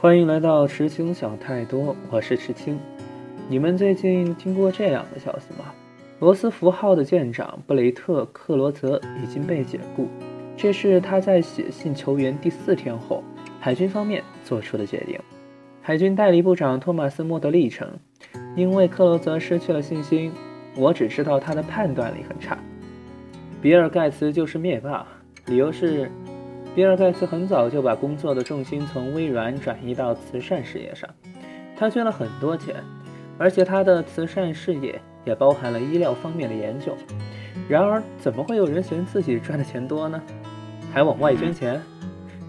[0.00, 2.78] 欢迎来到池青想太多，我是池青。
[3.48, 5.74] 你们最近听过这样的消息吗？
[6.20, 10.06] 罗斯福号的舰长布雷特·克罗泽已经被解雇，
[10.56, 13.24] 这是他在写信求援第四天后，
[13.58, 15.18] 海军方面做出的决定。
[15.82, 17.84] 海军代理部长托马斯·莫德利称
[18.54, 20.30] ：“因为克罗泽失去了信心，
[20.76, 22.56] 我只知道他的判断力很差。
[23.60, 25.04] 比尔·盖茨就是灭霸，
[25.46, 26.08] 理由是。”
[26.78, 31.10] 比尔·盖茨很早就把工作的重心从微软转移到慈善事业上，
[31.76, 32.76] 他捐了很多钱，
[33.36, 36.94] 而且他的慈善事业也包含了医疗方面的研究。
[37.68, 40.22] 然而，怎么会有人嫌自己赚的钱多呢？
[40.92, 41.82] 还往外捐钱？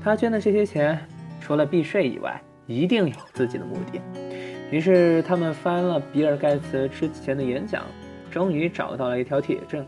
[0.04, 1.00] 他捐的这些钱，
[1.42, 4.00] 除了避税以外，一定有自己的目的。
[4.70, 7.84] 于是，他们翻了比尔·盖茨之前的演讲，
[8.30, 9.84] 终于找到了一条铁证。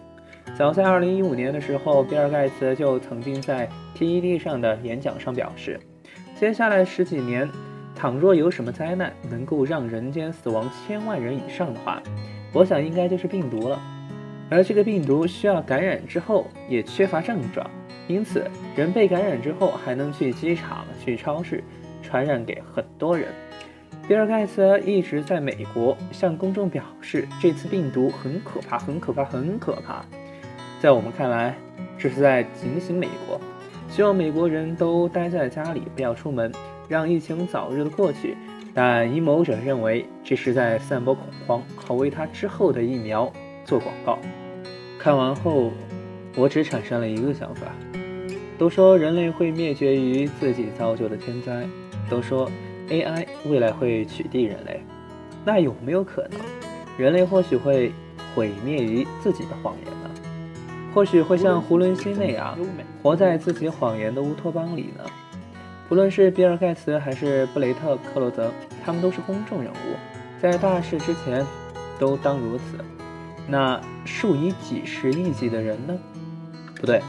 [0.58, 5.80] 早在2015年的时候，比尔·盖茨就曾经在 TED 上的演讲上表示，
[6.40, 7.50] 接下来十几年，
[7.96, 12.02] 倘若有什么灾难能够让人间死亡千万人以上的话，
[12.54, 13.82] 我想应该就是病毒了。
[14.50, 17.66] 而这个病毒需要感染之后也缺乏症状，
[18.08, 18.46] 因此
[18.76, 21.64] 人被感染之后还能去机场、去超市，
[22.04, 23.30] 传染给很多人。
[24.08, 30.04] 比尔·盖茨一直在美国向公众表示，这次病毒很可怕，很可怕，很可怕。
[30.82, 31.56] 在我们看来，
[31.96, 33.40] 这是在警醒美国，
[33.88, 36.52] 希望美国人都待在家里，不要出门，
[36.90, 38.36] 让疫情早日的过去。
[38.74, 43.32] 但阴谋者认为这是在散播恐慌，好为他之后的疫苗
[43.64, 44.18] 做广告。
[44.98, 45.72] 看完后，
[46.36, 47.68] 我只产生了一个想法：
[48.58, 51.64] 都说人类会灭绝于自己造就的天灾，
[52.10, 52.50] 都说
[52.90, 54.82] AI 未来会取缔人类，
[55.46, 56.40] 那有没有可能，
[56.98, 57.92] 人类或许会
[58.34, 60.11] 毁灭于自己的谎言呢？
[60.94, 62.58] 或许会像胡伦西那样
[63.02, 65.04] 活在自己谎言的乌托邦里呢？
[65.88, 68.52] 不论是比尔·盖茨还是布雷特·克罗泽，
[68.84, 69.96] 他们都是公众人物，
[70.42, 71.46] 在大事之前
[72.00, 72.64] 都当如此。
[73.48, 75.98] 那数以几十亿计的人呢？
[76.80, 77.02] 不对，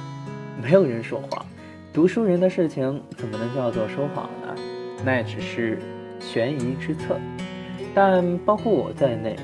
[0.60, 1.44] 没有人说谎。
[1.92, 4.54] 读书人的事情怎么能叫做说谎呢？
[5.04, 5.78] 那只是
[6.20, 7.18] 权宜之策。
[7.94, 9.36] 但包括我在内，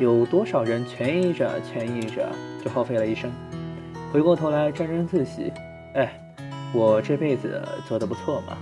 [0.00, 2.28] 有多少人权宜着权宜着
[2.64, 3.30] 就耗费了一生？
[4.12, 5.50] 回过头来沾沾自喜，
[5.94, 6.12] 哎，
[6.74, 8.58] 我这辈子做的不错嘛？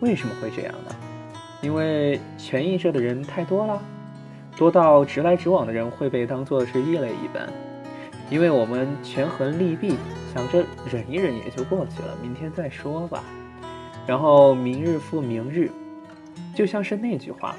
[0.00, 0.96] 为什么会这样呢？
[1.60, 3.78] 因为权益着的人太多了，
[4.56, 7.46] 多到直来直往的人会被当作是异类一般。
[8.30, 9.98] 因为我们权衡利弊，
[10.32, 13.22] 想着忍一忍也就过去了，明天再说吧。
[14.06, 15.70] 然后明日复明日，
[16.54, 17.54] 就像是那句话：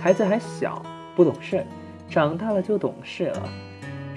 [0.00, 0.80] 孩子还小，
[1.16, 1.66] 不懂事，
[2.08, 3.48] 长大了就懂事了。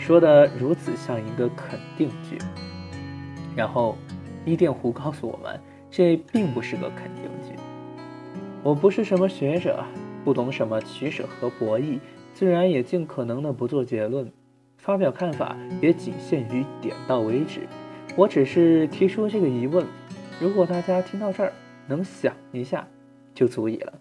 [0.04, 2.38] 说的如此像一个肯定句，
[3.56, 3.98] 然后
[4.44, 5.58] 伊甸湖告诉我们，
[5.90, 7.58] 这并不是个肯定句。
[8.64, 9.82] 我不是什么学者，
[10.26, 12.02] 不懂什么取舍和博弈，
[12.34, 14.30] 自然也尽可能的不做结论，
[14.78, 17.62] 发表看法也仅限于点到为止。
[18.18, 19.88] 我只是提出这个疑问，
[20.38, 21.54] 如果大家听到这儿
[21.88, 22.86] 能想一下，
[23.34, 23.94] 就足以了。